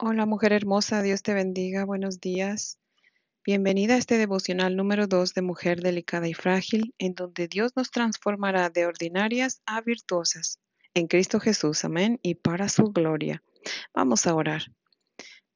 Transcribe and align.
Hola 0.00 0.26
mujer 0.26 0.52
hermosa, 0.52 1.02
Dios 1.02 1.22
te 1.24 1.34
bendiga, 1.34 1.84
buenos 1.84 2.20
días. 2.20 2.78
Bienvenida 3.44 3.94
a 3.94 3.98
este 3.98 4.16
devocional 4.16 4.76
número 4.76 5.08
2 5.08 5.34
de 5.34 5.42
Mujer 5.42 5.80
Delicada 5.80 6.28
y 6.28 6.34
Frágil, 6.34 6.94
en 6.98 7.16
donde 7.16 7.48
Dios 7.48 7.72
nos 7.74 7.90
transformará 7.90 8.70
de 8.70 8.86
ordinarias 8.86 9.60
a 9.66 9.80
virtuosas. 9.80 10.60
En 10.94 11.08
Cristo 11.08 11.40
Jesús, 11.40 11.84
amén, 11.84 12.20
y 12.22 12.36
para 12.36 12.68
su 12.68 12.92
gloria. 12.92 13.42
Vamos 13.92 14.28
a 14.28 14.36
orar. 14.36 14.62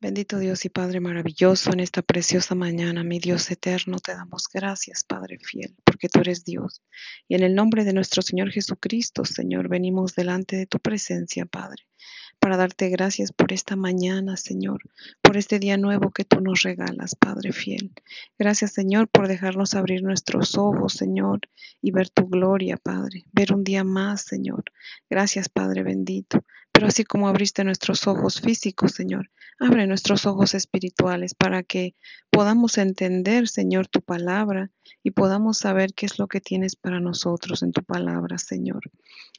Bendito 0.01 0.41
Dios 0.41 0.65
y 0.65 0.71
Padre 0.71 0.99
maravilloso, 0.99 1.73
en 1.73 1.79
esta 1.79 2.03
preciosa 2.03 2.57
mañana, 2.57 3.05
mi 3.05 3.21
Dios 3.21 3.49
eterno, 3.53 4.01
te 4.01 4.13
damos 4.13 4.49
gracias, 4.53 5.05
Padre 5.05 5.39
fiel, 5.41 5.77
porque 5.85 6.09
tú 6.09 6.19
eres 6.19 6.45
Dios. 6.45 6.83
Y 7.29 7.37
en 7.37 7.45
el 7.45 7.55
nombre 7.55 7.85
de 7.85 7.93
nuestro 7.93 8.23
Señor 8.23 8.51
Jesucristo, 8.51 9.25
Señor, 9.25 9.69
venimos 9.69 10.17
delante 10.17 10.57
de 10.57 10.67
tu 10.67 10.81
presencia, 10.81 11.47
Padre 11.47 11.85
para 12.43 12.57
darte 12.57 12.89
gracias 12.89 13.31
por 13.31 13.53
esta 13.53 13.77
mañana, 13.77 14.37
Señor, 14.37 14.83
por 15.23 15.37
este 15.37 15.61
día 15.61 15.77
nuevo 15.77 16.11
que 16.11 16.25
tú 16.25 16.41
nos 16.41 16.63
regalas, 16.63 17.15
Padre 17.15 17.53
fiel. 17.53 17.93
Gracias, 18.37 18.73
Señor, 18.73 19.07
por 19.07 19.29
dejarnos 19.29 19.75
abrir 19.75 20.03
nuestros 20.03 20.59
ojos, 20.59 20.95
Señor, 20.95 21.43
y 21.81 21.93
ver 21.93 22.11
tu 22.11 22.27
gloria, 22.27 22.77
Padre, 22.77 23.23
ver 23.33 23.55
un 23.55 23.63
día 23.63 23.85
más, 23.85 24.23
Señor. 24.23 24.65
Gracias, 25.09 25.49
Padre 25.49 25.85
bendito. 25.85 26.45
Pero 26.73 26.89
así 26.89 27.05
como 27.05 27.29
abriste 27.29 27.63
nuestros 27.63 28.09
ojos 28.09 28.41
físicos, 28.41 28.91
Señor, 28.91 29.31
abre 29.63 29.87
nuestros 29.87 30.27
ojos 30.27 30.55
espirituales 30.55 31.35
para 31.35 31.63
que 31.63 31.95
podamos 32.31 32.79
entender, 32.79 33.47
Señor, 33.47 33.87
tu 33.87 34.03
palabra 34.03 34.73
y 35.05 35.13
podamos 35.13 35.59
saber 35.59 35.95
qué 35.95 36.07
es 36.07 36.19
lo 36.19 36.27
que 36.27 36.41
tienes 36.41 36.75
para 36.75 36.99
nosotros 36.99 37.63
en 37.63 37.71
tu 37.71 37.85
palabra, 37.85 38.39
Señor. 38.39 38.83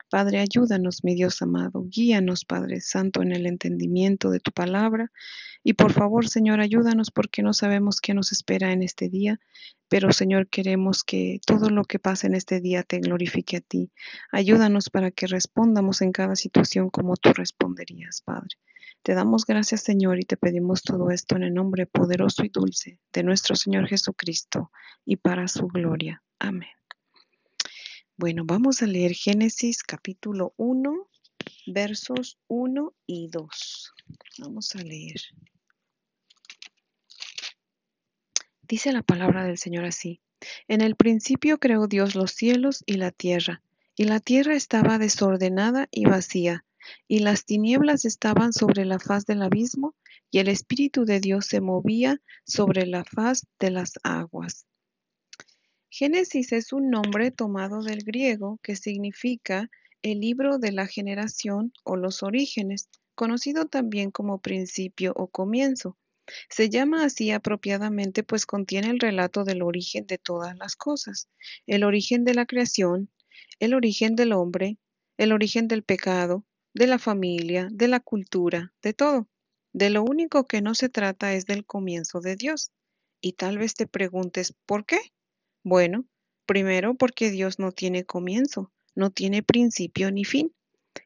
Padre, 0.10 0.40
ayúdanos, 0.40 1.04
mi 1.04 1.14
Dios 1.14 1.42
amado. 1.42 1.84
Guíanos, 1.90 2.46
Padre 2.46 2.80
Santo, 2.80 3.22
en 3.22 3.34
el 3.34 3.46
entendimiento 3.46 4.30
de 4.30 4.40
tu 4.40 4.52
palabra. 4.52 5.12
Y 5.62 5.74
por 5.74 5.92
favor, 5.92 6.30
Señor, 6.30 6.62
ayúdanos 6.62 7.12
porque 7.12 7.44
no 7.44 7.54
sabemos 7.54 8.00
qué 8.00 8.14
nos 8.14 8.32
espera 8.32 8.72
en 8.72 8.82
este 8.82 9.10
día. 9.10 9.42
Pero, 9.90 10.14
Señor, 10.14 10.48
queremos 10.48 11.04
que 11.04 11.42
todo 11.46 11.70
lo 11.70 11.84
que 11.84 12.00
pase 12.00 12.28
en 12.28 12.36
este 12.36 12.62
día 12.62 12.84
te 12.84 13.00
glorifique 13.00 13.58
a 13.58 13.62
ti. 13.62 13.92
Ayúdanos 14.32 14.90
para 14.90 15.12
que 15.12 15.28
respondamos 15.28 16.02
en 16.02 16.14
cada 16.14 16.38
situación 16.38 16.90
como 16.90 17.18
tú 17.18 17.34
responderías, 17.34 18.22
Padre. 18.22 18.56
Te 19.04 19.14
damos 19.16 19.46
gracias, 19.46 19.82
Señor, 19.82 20.18
y 20.18 20.24
te 20.24 20.38
pedimos 20.38 20.82
todo 20.82 21.12
esto 21.12 21.36
en 21.36 21.44
el 21.44 21.54
nombre 21.54 21.86
poderoso 21.86 22.46
y 22.46 22.50
dulce 22.50 23.00
de 23.12 23.24
nuestro 23.24 23.54
Señor 23.58 23.90
Jesucristo 23.90 24.72
y 25.04 25.18
para 25.18 25.50
su 25.50 25.68
gloria. 25.68 26.24
Amén. 26.40 26.70
Bueno, 28.16 28.44
vamos 28.46 28.82
a 28.82 28.88
leer 28.88 29.14
Génesis 29.14 29.84
capítulo 29.84 30.54
1, 30.56 31.10
versos 31.68 32.40
1 32.48 32.94
y 33.06 33.28
2. 33.28 33.94
Vamos 34.40 34.74
a 34.74 34.82
leer. 34.82 35.20
Dice 38.62 38.94
la 38.94 39.04
palabra 39.04 39.44
del 39.44 39.58
Señor 39.58 39.84
así. 39.84 40.22
En 40.70 40.80
el 40.80 40.96
principio 40.96 41.58
creó 41.58 41.88
Dios 41.88 42.16
los 42.16 42.32
cielos 42.32 42.84
y 42.86 42.94
la 42.94 43.12
tierra, 43.12 43.62
y 43.98 44.06
la 44.06 44.22
tierra 44.22 44.56
estaba 44.56 44.98
desordenada 44.98 45.90
y 45.92 46.06
vacía, 46.06 46.64
y 47.08 47.20
las 47.20 47.46
tinieblas 47.46 48.06
estaban 48.06 48.54
sobre 48.54 48.86
la 48.86 49.00
faz 49.00 49.26
del 49.26 49.42
abismo, 49.42 49.96
y 50.32 50.40
el 50.40 50.48
Espíritu 50.48 51.06
de 51.06 51.20
Dios 51.20 51.46
se 51.46 51.62
movía 51.62 52.20
sobre 52.46 52.86
la 52.86 53.04
faz 53.04 53.46
de 53.60 53.72
las 53.72 53.94
aguas. 54.04 54.66
Génesis 55.90 56.52
es 56.54 56.74
un 56.74 56.90
nombre 56.90 57.30
tomado 57.30 57.84
del 57.84 58.04
griego 58.04 58.60
que 58.64 58.76
significa 58.76 59.70
el 60.02 60.22
libro 60.22 60.58
de 60.58 60.72
la 60.72 60.88
generación 60.88 61.72
o 61.84 61.96
los 61.96 62.24
orígenes, 62.24 62.90
conocido 63.14 63.68
también 63.68 64.10
como 64.10 64.42
principio 64.42 65.14
o 65.16 65.28
comienzo. 65.28 65.98
Se 66.50 66.70
llama 66.70 67.06
así 67.06 67.32
apropiadamente 67.32 68.24
pues 68.24 68.46
contiene 68.46 68.90
el 68.90 69.00
relato 69.00 69.44
del 69.44 69.62
origen 69.62 70.08
de 70.08 70.18
todas 70.18 70.58
las 70.58 70.76
cosas, 70.76 71.30
el 71.68 71.84
origen 71.84 72.24
de 72.24 72.34
la 72.34 72.46
creación, 72.46 73.12
el 73.60 73.74
origen 73.74 74.16
del 74.16 74.34
hombre, 74.34 74.78
el 75.18 75.32
origen 75.32 75.68
del 75.68 75.84
pecado, 75.84 76.44
de 76.74 76.88
la 76.88 77.00
familia, 77.00 77.68
de 77.72 77.88
la 77.88 78.00
cultura, 78.00 78.74
de 78.82 78.94
todo. 78.94 79.28
De 79.74 79.90
lo 79.90 80.04
único 80.04 80.46
que 80.46 80.62
no 80.62 80.76
se 80.76 80.90
trata 80.90 81.34
es 81.34 81.46
del 81.46 81.66
comienzo 81.66 82.20
de 82.20 82.36
Dios. 82.36 82.72
Y 83.22 83.34
tal 83.34 83.58
vez 83.58 83.74
te 83.76 83.88
preguntes, 83.88 84.54
¿por 84.66 84.86
qué? 84.86 85.00
Bueno, 85.64 86.06
primero 86.46 86.96
porque 86.96 87.32
Dios 87.32 87.58
no 87.58 87.72
tiene 87.72 88.06
comienzo, 88.06 88.72
no 88.96 89.10
tiene 89.10 89.44
principio 89.44 90.12
ni 90.12 90.26
fin. 90.26 90.54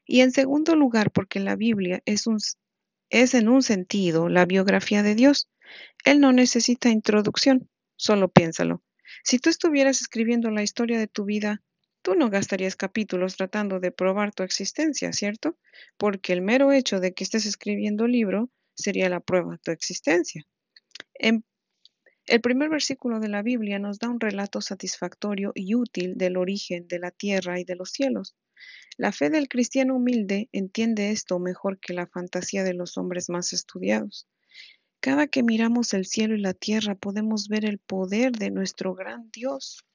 Y 0.04 0.20
en 0.20 0.32
segundo 0.32 0.74
lugar 0.74 1.10
porque 1.12 1.40
la 1.40 1.56
Biblia 1.56 2.02
es, 2.04 2.26
en 3.10 3.48
un 3.48 3.62
sentido 3.62 4.28
la 4.28 4.44
biografía 4.44 5.02
de 5.02 5.14
Dios. 5.14 5.48
Él 6.04 6.20
no 6.20 6.32
necesita 6.32 6.90
introducción, 6.90 7.68
solo 7.96 8.28
piénsalo. 8.28 8.82
Si 9.24 9.38
tú 9.38 9.48
estuvieras 9.48 10.00
escribiendo 10.00 10.50
la 10.50 10.62
historia 10.62 10.98
de 10.98 11.06
tu 11.06 11.24
vida, 11.24 11.62
tú 12.02 12.14
no 12.14 12.30
gastarías 12.30 12.76
capítulos 12.76 13.36
tratando 13.36 13.80
de 13.80 13.92
probar 13.92 14.32
tu 14.32 14.42
existencia, 14.42 15.12
¿cierto? 15.12 15.56
Porque 15.96 16.32
el 16.32 16.42
mero 16.42 16.72
hecho 16.72 17.00
de 17.00 17.12
que 17.12 17.24
estés 17.24 17.46
escribiendo 17.46 18.06
libro 18.06 18.50
sería 18.74 19.08
la 19.08 19.20
prueba 19.20 19.52
de 19.52 19.58
tu 19.58 19.70
existencia. 19.70 20.46
En 21.14 21.44
el 22.26 22.40
primer 22.40 22.68
versículo 22.68 23.20
de 23.20 23.28
la 23.28 23.42
Biblia 23.42 23.78
nos 23.78 23.98
da 23.98 24.08
un 24.08 24.20
relato 24.20 24.60
satisfactorio 24.60 25.52
y 25.54 25.74
útil 25.74 26.16
del 26.16 26.36
origen 26.36 26.86
de 26.86 26.98
la 26.98 27.10
tierra 27.10 27.58
y 27.58 27.64
de 27.64 27.74
los 27.74 27.90
cielos. 27.90 28.36
La 28.98 29.12
fe 29.12 29.30
del 29.30 29.48
cristiano 29.48 29.96
humilde 29.96 30.48
entiende 30.52 31.10
esto 31.10 31.38
mejor 31.38 31.78
que 31.78 31.94
la 31.94 32.06
fantasía 32.06 32.64
de 32.64 32.74
los 32.74 32.98
hombres 32.98 33.30
más 33.30 33.52
estudiados. 33.52 34.28
Cada 35.00 35.28
que 35.28 35.42
miramos 35.42 35.94
el 35.94 36.04
cielo 36.04 36.34
y 36.34 36.40
la 36.40 36.54
tierra 36.54 36.96
podemos 36.96 37.48
ver 37.48 37.64
el 37.64 37.78
poder 37.78 38.32
de 38.32 38.50
nuestro 38.50 38.94
gran 38.94 39.30
Dios. 39.30 39.86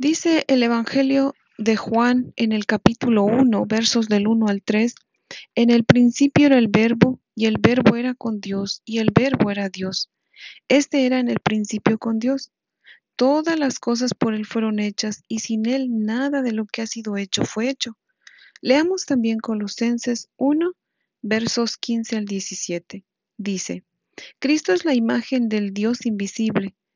Dice 0.00 0.44
el 0.46 0.62
Evangelio 0.62 1.34
de 1.58 1.74
Juan 1.74 2.32
en 2.36 2.52
el 2.52 2.66
capítulo 2.66 3.24
1, 3.24 3.66
versos 3.66 4.06
del 4.06 4.28
1 4.28 4.46
al 4.46 4.62
3, 4.62 4.94
en 5.56 5.70
el 5.70 5.84
principio 5.84 6.46
era 6.46 6.56
el 6.56 6.68
verbo, 6.68 7.18
y 7.34 7.46
el 7.46 7.56
verbo 7.58 7.96
era 7.96 8.14
con 8.14 8.40
Dios, 8.40 8.80
y 8.84 8.98
el 8.98 9.10
verbo 9.12 9.50
era 9.50 9.68
Dios. 9.68 10.08
Este 10.68 11.04
era 11.04 11.18
en 11.18 11.28
el 11.28 11.40
principio 11.40 11.98
con 11.98 12.20
Dios. 12.20 12.52
Todas 13.16 13.58
las 13.58 13.80
cosas 13.80 14.14
por 14.14 14.34
Él 14.34 14.46
fueron 14.46 14.78
hechas, 14.78 15.24
y 15.26 15.40
sin 15.40 15.66
Él 15.66 15.88
nada 15.90 16.42
de 16.42 16.52
lo 16.52 16.66
que 16.66 16.82
ha 16.82 16.86
sido 16.86 17.16
hecho 17.16 17.44
fue 17.44 17.68
hecho. 17.68 17.98
Leamos 18.60 19.04
también 19.04 19.40
Colosenses 19.40 20.28
1, 20.36 20.74
versos 21.22 21.76
15 21.76 22.18
al 22.18 22.24
17. 22.24 23.04
Dice, 23.36 23.82
Cristo 24.38 24.72
es 24.72 24.84
la 24.84 24.94
imagen 24.94 25.48
del 25.48 25.74
Dios 25.74 26.06
invisible, 26.06 26.76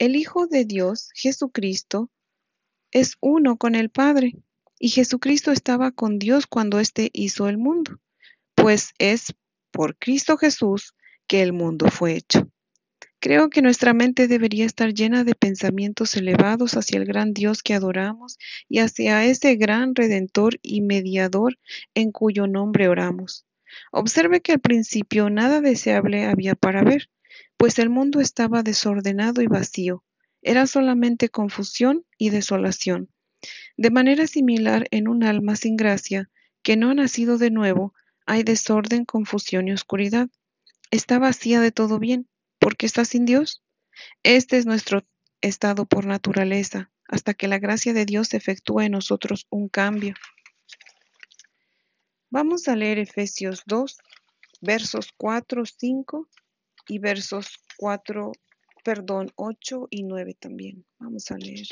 El 0.00 0.16
Hijo 0.16 0.46
de 0.46 0.64
Dios, 0.64 1.10
Jesucristo, 1.14 2.10
es 2.90 3.18
uno 3.20 3.58
con 3.58 3.74
el 3.74 3.90
Padre, 3.90 4.32
y 4.78 4.88
Jesucristo 4.88 5.52
estaba 5.52 5.92
con 5.92 6.18
Dios 6.18 6.46
cuando 6.46 6.80
éste 6.80 7.10
hizo 7.12 7.50
el 7.50 7.58
mundo, 7.58 8.00
pues 8.54 8.94
es 8.98 9.34
por 9.70 9.98
Cristo 9.98 10.38
Jesús 10.38 10.94
que 11.26 11.42
el 11.42 11.52
mundo 11.52 11.90
fue 11.90 12.14
hecho. 12.14 12.50
Creo 13.18 13.50
que 13.50 13.60
nuestra 13.60 13.92
mente 13.92 14.26
debería 14.26 14.64
estar 14.64 14.94
llena 14.94 15.22
de 15.22 15.34
pensamientos 15.34 16.16
elevados 16.16 16.78
hacia 16.78 16.96
el 16.96 17.04
gran 17.04 17.34
Dios 17.34 17.62
que 17.62 17.74
adoramos 17.74 18.38
y 18.70 18.78
hacia 18.78 19.26
ese 19.26 19.56
gran 19.56 19.94
Redentor 19.94 20.58
y 20.62 20.80
Mediador 20.80 21.58
en 21.92 22.10
cuyo 22.10 22.46
nombre 22.46 22.88
oramos. 22.88 23.44
Observe 23.92 24.40
que 24.40 24.52
al 24.52 24.60
principio 24.60 25.28
nada 25.28 25.60
deseable 25.60 26.24
había 26.24 26.54
para 26.54 26.82
ver, 26.84 27.10
pues 27.56 27.78
el 27.78 27.90
mundo 27.90 28.20
estaba 28.20 28.62
desordenado 28.62 29.42
y 29.42 29.46
vacío, 29.46 30.04
era 30.42 30.66
solamente 30.66 31.28
confusión 31.28 32.04
y 32.16 32.30
desolación. 32.30 33.10
De 33.76 33.90
manera 33.90 34.26
similar, 34.26 34.86
en 34.90 35.08
un 35.08 35.24
alma 35.24 35.56
sin 35.56 35.76
gracia, 35.76 36.30
que 36.62 36.76
no 36.76 36.90
ha 36.90 36.94
nacido 36.94 37.38
de 37.38 37.50
nuevo, 37.50 37.94
hay 38.26 38.42
desorden, 38.42 39.04
confusión 39.04 39.68
y 39.68 39.72
oscuridad. 39.72 40.28
Está 40.90 41.18
vacía 41.18 41.60
de 41.60 41.72
todo 41.72 41.98
bien, 41.98 42.28
porque 42.58 42.86
está 42.86 43.04
sin 43.04 43.24
Dios. 43.24 43.62
Este 44.22 44.56
es 44.56 44.66
nuestro 44.66 45.04
estado 45.40 45.86
por 45.86 46.06
naturaleza, 46.06 46.90
hasta 47.08 47.34
que 47.34 47.48
la 47.48 47.58
gracia 47.58 47.92
de 47.92 48.06
Dios 48.06 48.34
efectúa 48.34 48.84
en 48.86 48.92
nosotros 48.92 49.46
un 49.50 49.68
cambio. 49.68 50.14
Vamos 52.30 52.68
a 52.68 52.76
leer 52.76 52.98
Efesios 52.98 53.62
2, 53.66 53.98
versos 54.60 55.12
4, 55.16 55.64
5 55.66 56.28
y 56.90 56.98
versos 56.98 57.62
4, 57.76 58.32
perdón, 58.82 59.30
8 59.36 59.86
y 59.90 60.02
9 60.02 60.34
también. 60.34 60.84
Vamos 60.98 61.30
a 61.30 61.38
leer. 61.38 61.68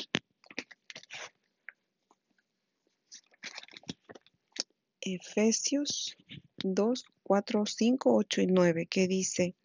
Efesios 5.01 6.15
2, 6.63 7.05
4, 7.23 7.65
5, 7.65 8.15
8 8.15 8.41
y 8.41 8.47
9, 8.47 8.85
que 8.85 9.09
dice, 9.09 9.55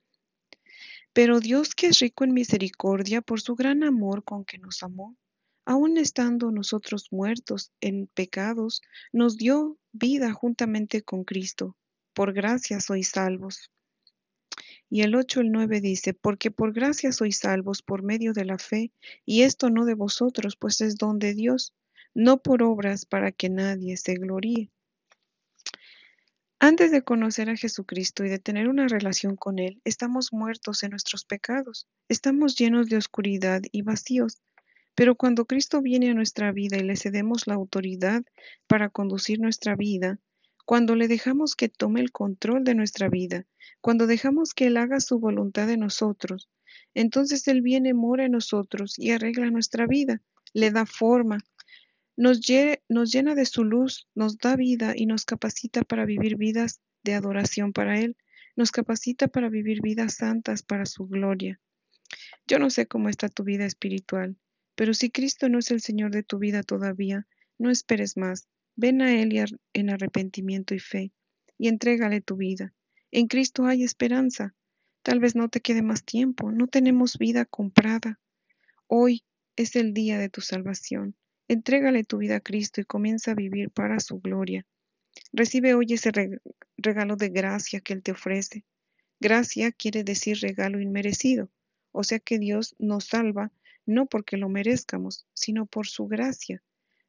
Pero 1.13 1.39
Dios 1.39 1.77
que 1.77 1.87
es 1.87 2.01
rico 2.01 2.25
en 2.25 2.35
misericordia 2.35 3.21
por 3.21 3.41
su 3.41 3.55
gran 3.55 3.85
amor 3.85 4.25
con 4.25 4.45
que 4.45 4.59
nos 4.59 4.83
amó, 4.83 5.17
aun 5.65 5.99
estando 5.99 6.51
nosotros 6.51 7.13
muertos 7.13 7.71
en 7.81 8.09
pecados, 8.09 8.83
nos 9.13 9.37
dio 9.37 9.79
vida 9.93 10.33
juntamente 10.33 11.03
con 11.03 11.23
Cristo. 11.23 11.77
Por 12.13 12.33
gracia 12.33 12.81
sois 12.81 13.11
salvos. 13.11 13.71
Y 14.91 15.03
el 15.03 15.15
8, 15.15 15.41
el 15.41 15.51
9 15.51 15.81
dice, 15.81 16.15
porque 16.15 16.51
por 16.51 16.73
gracia 16.73 17.13
sois 17.13 17.39
salvos 17.39 17.83
por 17.83 18.03
medio 18.03 18.33
de 18.33 18.45
la 18.45 18.59
fe, 18.59 18.93
y 19.25 19.43
esto 19.43 19.71
no 19.71 19.85
de 19.85 19.95
vosotros, 19.95 20.57
pues 20.57 20.81
es 20.81 20.97
don 20.97 21.19
de 21.19 21.35
Dios, 21.35 21.73
no 22.15 22.43
por 22.43 22.63
obras 22.63 23.07
para 23.07 23.33
que 23.33 23.51
nadie 23.51 23.97
se 23.97 24.15
gloríe. 24.15 24.71
Antes 26.61 26.93
de 26.93 27.03
conocer 27.03 27.51
a 27.51 27.57
Jesucristo 27.57 28.25
y 28.25 28.31
de 28.31 28.39
tener 28.39 28.69
una 28.69 28.89
relación 28.89 29.37
con 29.37 29.59
Él, 29.59 29.83
estamos 29.85 30.33
muertos 30.33 30.83
en 30.83 30.93
nuestros 30.93 31.25
pecados, 31.25 31.87
estamos 32.09 32.57
llenos 32.57 32.89
de 32.89 32.97
oscuridad 32.97 33.61
y 33.71 33.83
vacíos. 33.83 34.41
Pero 34.95 35.17
cuando 35.17 35.45
Cristo 35.45 35.83
viene 35.83 36.11
a 36.11 36.15
nuestra 36.15 36.53
vida 36.53 36.77
y 36.77 36.85
le 36.85 36.97
cedemos 36.97 37.47
la 37.47 37.55
autoridad 37.55 38.23
para 38.67 38.89
conducir 38.89 39.41
nuestra 39.41 39.75
vida, 39.75 40.19
cuando 40.65 40.97
le 40.97 41.09
dejamos 41.09 41.55
que 41.55 41.69
tome 41.69 42.01
el 42.01 42.13
control 42.13 42.65
de 42.65 42.75
nuestra 42.75 43.09
vida, 43.09 43.47
cuando 43.81 44.07
dejamos 44.07 44.55
que 44.55 44.67
Él 44.67 44.77
haga 44.77 45.01
su 45.01 45.19
voluntad 45.19 45.71
en 45.71 45.81
nosotros, 45.81 46.49
entonces 46.95 47.47
Él 47.49 47.63
viene, 47.63 47.95
mora 47.95 48.25
en 48.25 48.33
nosotros 48.33 48.99
y 48.99 49.11
arregla 49.11 49.51
nuestra 49.51 49.87
vida, 49.87 50.23
le 50.53 50.71
da 50.71 50.87
forma, 50.87 51.39
nos, 52.17 52.41
llena 52.41 53.35
de 53.35 53.45
su 53.45 53.65
luz, 53.65 54.09
nos 54.15 54.39
da 54.39 54.55
vida 54.57 54.95
y 54.97 55.07
nos 55.07 55.25
capacita 55.25 55.83
para 55.83 56.05
vivir 56.05 56.37
vidas 56.37 56.81
de 57.03 57.15
adoración 57.15 57.73
para 57.73 57.99
Él. 57.99 58.17
Nos 58.57 58.71
capacita 58.71 59.27
para 59.27 59.49
vivir 59.49 59.83
vidas 59.83 60.15
santas 60.15 60.63
para 60.63 60.87
su 60.87 61.09
gloria. 61.09 61.61
Yo 62.47 62.61
no 62.61 62.71
sé 62.71 62.87
cómo 62.87 63.09
está 63.09 63.29
tu 63.29 63.43
vida 63.43 63.67
espiritual, 63.67 64.37
pero 64.77 64.95
si 64.95 65.11
Cristo 65.11 65.49
no 65.49 65.59
es 65.59 65.73
el 65.73 65.81
Señor 65.81 66.13
de 66.13 66.23
tu 66.23 66.39
vida 66.39 66.63
todavía, 66.63 67.27
no 67.59 67.71
esperes 67.71 68.17
más. 68.17 68.47
Ven 68.77 69.03
a 69.03 69.21
Él 69.21 69.59
en 69.73 69.91
arrepentimiento 69.91 70.75
y 70.75 70.79
fe, 70.79 71.13
y 71.59 71.69
entrégale 71.69 72.21
tu 72.21 72.37
vida. 72.37 72.75
En 73.11 73.29
Cristo 73.29 73.67
hay 73.67 73.85
esperanza. 73.85 74.55
Tal 75.03 75.21
vez 75.21 75.37
no 75.37 75.49
te 75.49 75.61
quede 75.61 75.83
más 75.83 76.05
tiempo, 76.05 76.51
no 76.51 76.67
tenemos 76.67 77.19
vida 77.19 77.45
comprada. 77.45 78.19
Hoy 78.87 79.23
es 79.57 79.77
el 79.77 79.95
día 79.95 80.19
de 80.19 80.29
tu 80.29 80.41
salvación. 80.41 81.15
Entrégale 81.47 82.05
tu 82.05 82.19
vida 82.19 82.37
a 82.37 82.41
Cristo 82.41 82.81
y 82.81 82.85
comienza 82.85 83.33
a 83.33 83.35
vivir 83.35 83.71
para 83.71 84.01
su 84.01 84.21
gloria. 84.21 84.67
Recibe 85.33 85.75
hoy 85.75 85.87
ese 85.91 86.11
regalo 86.77 87.17
de 87.17 87.29
gracia 87.29 87.81
que 87.81 87.93
Él 87.93 88.03
te 88.03 88.13
ofrece. 88.13 88.65
Gracia 89.21 89.71
quiere 89.71 90.03
decir 90.03 90.39
regalo 90.41 90.81
inmerecido, 90.81 91.51
o 91.93 92.03
sea 92.03 92.19
que 92.19 92.39
Dios 92.39 92.75
nos 92.79 93.05
salva 93.05 93.53
no 93.87 94.07
porque 94.07 94.37
lo 94.37 94.49
merezcamos, 94.49 95.27
sino 95.35 95.67
por 95.67 95.87
su 95.87 96.07
gracia. 96.07 96.63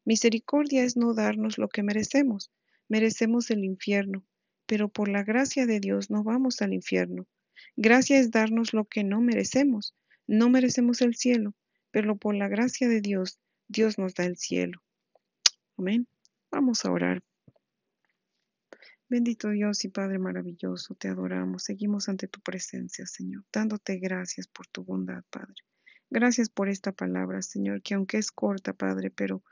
Misericordia 0.06 0.84
es 0.84 0.96
no 0.96 1.13
darnos 1.13 1.57
lo 1.57 1.68
que 1.68 1.84
merecemos. 1.84 2.52
Merecemos 2.88 3.50
el 3.50 3.66
infierno, 3.66 4.24
pero 4.66 4.88
por 4.88 5.10
la 5.10 5.24
gracia 5.24 5.66
de 5.66 5.80
Dios 5.80 6.10
no 6.12 6.24
vamos 6.24 6.62
al 6.62 6.74
infierno. 6.74 7.28
Gracia 7.75 8.19
es 8.19 8.31
darnos 8.31 8.74
lo 8.74 8.86
que 8.86 9.04
no 9.04 9.19
merecemos. 9.19 9.96
No 10.28 10.50
merecemos 10.50 11.02
el 11.02 11.16
cielo, 11.16 11.56
pero 11.92 12.16
por 12.18 12.36
la 12.36 12.48
gracia 12.48 12.88
de 12.88 13.02
Dios 13.02 13.40
Dios 13.68 13.98
nos 13.98 14.13
da 14.13 14.25
el 14.25 14.38
cielo. 14.38 14.81
Amén. 15.78 16.08
Vamos 16.51 16.86
a 16.86 16.92
orar. 16.92 17.24
Bendito 19.08 19.50
Dios 19.50 19.86
y 19.86 19.90
Padre 19.90 20.19
maravilloso, 20.19 20.96
te 20.96 21.08
adoramos. 21.08 21.63
Seguimos 21.63 22.10
ante 22.10 22.28
tu 22.28 22.42
presencia, 22.42 23.06
Señor, 23.06 23.44
dándote 23.51 23.98
gracias 23.98 24.48
por 24.48 24.68
tu 24.68 24.84
bondad, 24.84 25.24
Padre. 25.30 25.56
Gracias 26.10 26.50
por 26.50 26.69
esta 26.69 26.92
palabra, 26.92 27.42
Señor, 27.42 27.81
que 27.81 27.96
aunque 27.96 28.18
es 28.18 28.31
corta, 28.31 28.74
Padre, 28.74 29.12
pero 29.12 29.44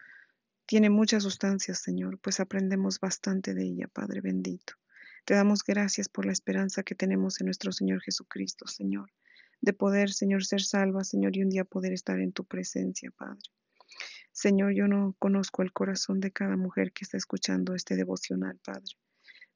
tiene 0.66 0.90
mucha 0.90 1.20
sustancia, 1.20 1.76
Señor, 1.76 2.20
pues 2.20 2.40
aprendemos 2.40 3.00
bastante 3.00 3.54
de 3.54 3.64
ella, 3.64 3.88
Padre 3.88 4.22
bendito. 4.22 4.74
Te 5.26 5.34
damos 5.34 5.64
gracias 5.64 6.10
por 6.10 6.26
la 6.26 6.32
esperanza 6.32 6.84
que 6.84 6.96
tenemos 6.96 7.40
en 7.40 7.46
nuestro 7.46 7.72
Señor 7.72 8.02
Jesucristo, 8.02 8.68
Señor, 8.68 9.12
de 9.62 9.74
poder, 9.74 10.12
Señor, 10.12 10.46
ser 10.46 10.62
salva, 10.62 11.04
Señor, 11.04 11.36
y 11.36 11.44
un 11.44 11.50
día 11.50 11.66
poder 11.66 11.94
estar 11.94 12.20
en 12.20 12.32
tu 12.32 12.46
presencia, 12.46 13.12
Padre. 13.12 13.42
Señor, 14.32 14.74
yo 14.74 14.88
no 14.88 15.16
conozco 15.20 15.62
el 15.62 15.72
corazón 15.72 16.20
de 16.20 16.32
cada 16.32 16.58
mujer 16.58 16.92
que 16.92 17.04
está 17.04 17.18
escuchando 17.18 17.76
este 17.76 17.96
devocional, 17.96 18.60
Padre, 18.66 18.96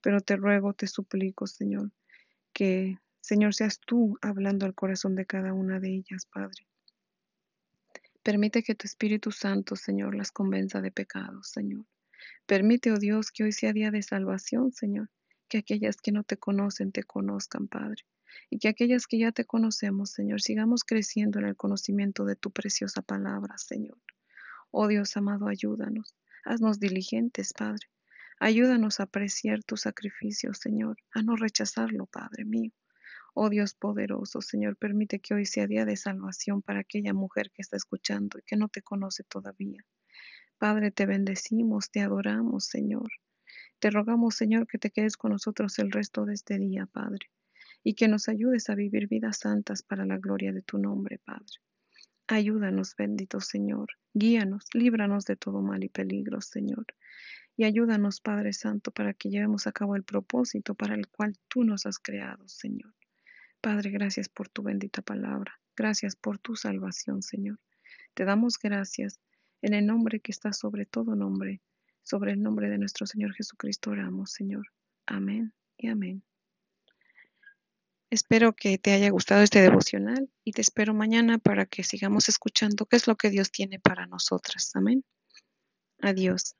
pero 0.01 0.21
te 0.21 0.35
ruego, 0.35 0.73
te 0.73 0.87
suplico, 0.87 1.47
Señor, 1.47 1.91
que, 2.53 2.97
Señor, 3.21 3.53
seas 3.53 3.79
tú 3.79 4.17
hablando 4.21 4.65
al 4.65 4.75
corazón 4.75 5.15
de 5.15 5.25
cada 5.25 5.53
una 5.53 5.79
de 5.79 5.89
ellas, 5.89 6.25
Padre. 6.25 6.67
Permite 8.27 8.61
que 8.61 8.75
tu 8.75 8.85
Espíritu 8.85 9.31
Santo, 9.31 9.77
Señor, 9.77 10.13
las 10.13 10.33
convenza 10.33 10.81
de 10.81 10.91
pecados, 10.91 11.47
Señor. 11.47 11.85
Permite, 12.45 12.91
oh 12.91 12.99
Dios, 12.99 13.31
que 13.31 13.45
hoy 13.45 13.53
sea 13.53 13.71
día 13.71 13.89
de 13.89 14.01
salvación, 14.01 14.73
Señor, 14.73 15.09
que 15.47 15.59
aquellas 15.59 15.95
que 15.95 16.11
no 16.11 16.25
te 16.25 16.35
conocen 16.35 16.91
te 16.91 17.03
conozcan, 17.03 17.69
Padre, 17.69 18.03
y 18.49 18.59
que 18.59 18.67
aquellas 18.67 19.07
que 19.07 19.17
ya 19.17 19.31
te 19.31 19.45
conocemos, 19.45 20.11
Señor, 20.11 20.41
sigamos 20.41 20.83
creciendo 20.83 21.39
en 21.39 21.45
el 21.45 21.55
conocimiento 21.55 22.25
de 22.25 22.35
tu 22.35 22.51
preciosa 22.51 23.01
palabra, 23.01 23.57
Señor. 23.57 23.97
Oh 24.71 24.89
Dios 24.89 25.15
amado, 25.15 25.47
ayúdanos. 25.47 26.13
Haznos 26.43 26.81
diligentes, 26.81 27.53
Padre. 27.53 27.87
Ayúdanos 28.41 28.99
a 28.99 29.03
apreciar 29.03 29.63
tu 29.63 29.77
sacrificio, 29.77 30.53
Señor, 30.53 30.97
a 31.13 31.21
no 31.21 31.37
rechazarlo, 31.37 32.07
Padre 32.07 32.43
mío. 32.43 32.73
Oh 33.39 33.51
Dios 33.51 33.75
poderoso, 33.75 34.41
Señor, 34.41 34.77
permite 34.77 35.19
que 35.19 35.35
hoy 35.35 35.45
sea 35.45 35.67
día 35.67 35.85
de 35.85 35.95
salvación 35.95 36.63
para 36.63 36.79
aquella 36.79 37.13
mujer 37.13 37.51
que 37.51 37.61
está 37.61 37.77
escuchando 37.77 38.39
y 38.39 38.41
que 38.41 38.55
no 38.55 38.67
te 38.67 38.81
conoce 38.81 39.23
todavía. 39.23 39.85
Padre, 40.57 40.89
te 40.89 41.05
bendecimos, 41.05 41.91
te 41.91 41.99
adoramos, 41.99 42.65
Señor. 42.65 43.11
Te 43.77 43.91
rogamos, 43.91 44.33
Señor, 44.33 44.65
que 44.65 44.79
te 44.79 44.89
quedes 44.89 45.17
con 45.17 45.33
nosotros 45.33 45.77
el 45.77 45.91
resto 45.91 46.25
de 46.25 46.33
este 46.33 46.57
día, 46.57 46.87
Padre, 46.87 47.29
y 47.83 47.93
que 47.93 48.07
nos 48.07 48.27
ayudes 48.27 48.71
a 48.71 48.75
vivir 48.75 49.07
vidas 49.07 49.37
santas 49.37 49.83
para 49.83 50.03
la 50.03 50.17
gloria 50.17 50.51
de 50.51 50.63
tu 50.63 50.79
nombre, 50.79 51.19
Padre. 51.19 51.61
Ayúdanos, 52.25 52.95
bendito 52.97 53.39
Señor. 53.39 53.89
Guíanos, 54.15 54.65
líbranos 54.73 55.25
de 55.25 55.35
todo 55.35 55.61
mal 55.61 55.83
y 55.83 55.89
peligro, 55.89 56.41
Señor. 56.41 56.87
Y 57.55 57.65
ayúdanos, 57.65 58.19
Padre 58.19 58.53
Santo, 58.53 58.89
para 58.89 59.13
que 59.13 59.29
llevemos 59.29 59.67
a 59.67 59.71
cabo 59.73 59.95
el 59.95 60.03
propósito 60.03 60.73
para 60.73 60.95
el 60.95 61.07
cual 61.07 61.37
tú 61.47 61.63
nos 61.63 61.85
has 61.85 61.99
creado, 61.99 62.47
Señor. 62.47 62.96
Padre, 63.67 63.89
gracias 63.89 64.29
por 64.29 64.47
tu 64.47 64.63
bendita 64.63 65.01
palabra. 65.01 65.59
Gracias 65.75 66.15
por 66.15 66.39
tu 66.39 66.55
salvación, 66.55 67.21
Señor. 67.21 67.59
Te 68.13 68.23
damos 68.23 68.57
gracias 68.57 69.19
en 69.61 69.73
el 69.73 69.85
nombre 69.85 70.21
que 70.21 70.31
está 70.31 70.53
sobre 70.53 70.85
todo 70.85 71.17
nombre. 71.17 71.61
Sobre 72.01 72.31
el 72.31 72.41
nombre 72.41 72.69
de 72.69 72.77
nuestro 72.77 73.05
Señor 73.05 73.33
Jesucristo 73.33 73.91
oramos, 73.91 74.31
Señor. 74.31 74.67
Amén 75.05 75.51
y 75.75 75.89
amén. 75.89 76.23
Espero 78.09 78.55
que 78.55 78.77
te 78.77 78.93
haya 78.93 79.09
gustado 79.09 79.41
este 79.41 79.59
devocional 79.59 80.31
y 80.45 80.53
te 80.53 80.61
espero 80.61 80.93
mañana 80.93 81.37
para 81.37 81.65
que 81.65 81.83
sigamos 81.83 82.29
escuchando 82.29 82.85
qué 82.85 82.95
es 82.95 83.05
lo 83.05 83.17
que 83.17 83.29
Dios 83.29 83.51
tiene 83.51 83.81
para 83.81 84.07
nosotras. 84.07 84.71
Amén. 84.75 85.03
Adiós. 85.99 86.55